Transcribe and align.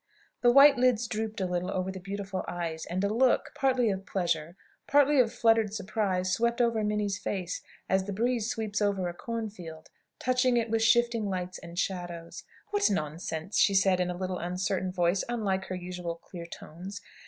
The 0.41 0.51
white 0.51 0.79
lids 0.79 1.05
drooped 1.05 1.39
a 1.39 1.45
little 1.45 1.69
over 1.69 1.91
the 1.91 1.99
beautiful 1.99 2.43
eyes, 2.47 2.87
and 2.87 3.03
a 3.03 3.07
look, 3.13 3.51
partly 3.53 3.91
of 3.91 4.07
pleasure, 4.07 4.55
partly 4.87 5.19
of 5.19 5.31
fluttered 5.31 5.75
surprise, 5.75 6.33
swept 6.33 6.59
over 6.59 6.83
Minnie's 6.83 7.19
face, 7.19 7.61
as 7.87 8.05
the 8.05 8.11
breeze 8.11 8.49
sweeps 8.49 8.81
over 8.81 9.07
a 9.07 9.13
corn 9.13 9.51
field, 9.51 9.91
touching 10.17 10.57
it 10.57 10.71
with 10.71 10.81
shifting 10.81 11.29
lights 11.29 11.59
and 11.59 11.77
shadows. 11.77 12.45
"What 12.71 12.89
nonsense!" 12.89 13.59
she 13.59 13.75
said, 13.75 13.99
in 13.99 14.09
a 14.09 14.17
little 14.17 14.39
uncertain 14.39 14.91
voice, 14.91 15.23
unlike 15.29 15.65
her 15.65 15.75
usual 15.75 16.15
clear 16.15 16.47
tones. 16.47 16.99